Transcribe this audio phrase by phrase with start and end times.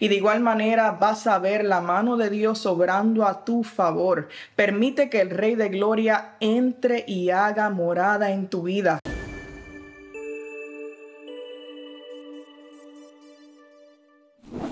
[0.00, 4.28] Y de igual manera vas a ver la mano de Dios obrando a tu favor.
[4.54, 9.00] Permite que el Rey de Gloria entre y haga morada en tu vida.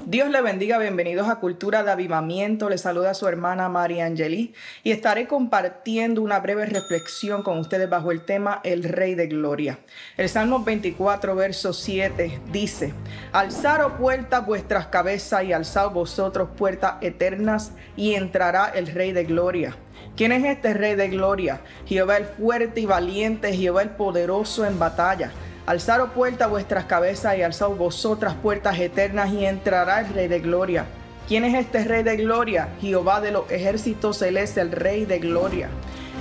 [0.09, 2.69] Dios le bendiga, bienvenidos a Cultura de Avivamiento.
[2.69, 4.55] Le saluda su hermana María Angeli
[4.85, 9.81] y estaré compartiendo una breve reflexión con ustedes bajo el tema El Rey de Gloria.
[10.17, 12.95] El Salmo 24, verso 7 dice:
[13.33, 19.77] Alzaros puertas vuestras cabezas y alzad vosotros puertas eternas y entrará el Rey de Gloria.
[20.17, 21.63] ¿Quién es este Rey de Gloria?
[21.85, 25.33] Jehová el fuerte y valiente, Jehová el poderoso en batalla.
[25.67, 30.87] Alzaros puertas vuestras cabezas y alzaos vosotras puertas eternas y entrará el Rey de Gloria.
[31.27, 32.69] ¿Quién es este Rey de Gloria?
[32.81, 35.69] Jehová de los ejércitos celestes, el Rey de Gloria.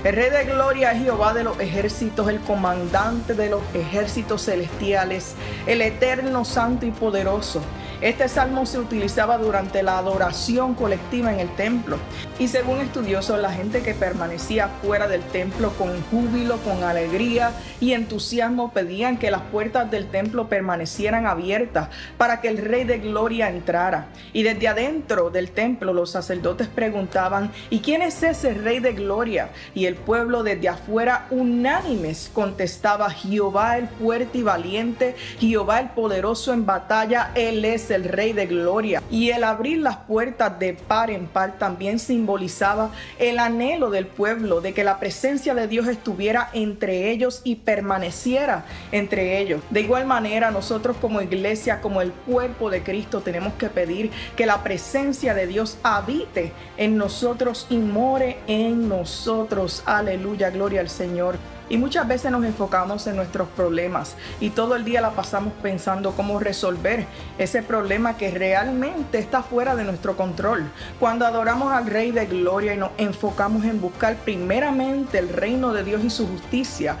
[0.02, 5.36] El Rey de Gloria es Jehová de los ejércitos, el comandante de los ejércitos celestiales,
[5.68, 7.62] el eterno, santo y poderoso.
[8.02, 11.96] Este salmo se utilizaba durante la adoración colectiva en el templo
[12.38, 17.92] y según estudiosos la gente que permanecía fuera del templo con júbilo, con alegría y
[17.92, 23.48] entusiasmo pedían que las puertas del templo permanecieran abiertas para que el Rey de Gloria
[23.48, 24.08] entrara.
[24.34, 29.48] Y desde adentro del templo los sacerdotes preguntaban, ¿y quién es ese Rey de Gloria?
[29.74, 36.52] Y el pueblo desde afuera unánimes contestaba, Jehová el fuerte y valiente, Jehová el poderoso
[36.52, 39.02] en batalla, Él el Rey de Gloria.
[39.10, 44.60] Y el abrir las puertas de par en par también simbolizaba el anhelo del pueblo
[44.60, 49.62] de que la presencia de Dios estuviera entre ellos y permaneciera entre ellos.
[49.70, 54.46] De igual manera, nosotros como iglesia, como el cuerpo de Cristo, tenemos que pedir que
[54.46, 59.82] la presencia de Dios habite en nosotros y more en nosotros.
[59.86, 61.36] Aleluya, gloria al Señor.
[61.68, 66.12] Y muchas veces nos enfocamos en nuestros problemas y todo el día la pasamos pensando
[66.12, 67.06] cómo resolver
[67.38, 70.64] ese problema que realmente está fuera de nuestro control.
[71.00, 75.84] Cuando adoramos al Rey de Gloria y nos enfocamos en buscar primeramente el reino de
[75.84, 76.96] Dios y su justicia,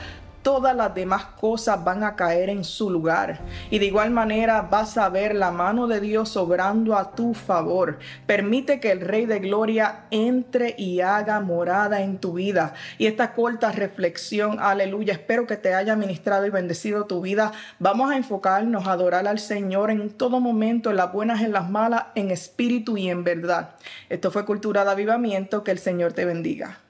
[0.46, 3.40] todas las demás cosas van a caer en su lugar.
[3.68, 7.98] Y de igual manera vas a ver la mano de Dios obrando a tu favor.
[8.26, 12.74] Permite que el Rey de Gloria entre y haga morada en tu vida.
[12.96, 17.50] Y esta corta reflexión, aleluya, espero que te haya ministrado y bendecido tu vida.
[17.80, 21.68] Vamos a enfocarnos a adorar al Señor en todo momento, en las buenas, en las
[21.68, 23.70] malas, en espíritu y en verdad.
[24.08, 25.64] Esto fue Cultura de Avivamiento.
[25.64, 26.85] Que el Señor te bendiga.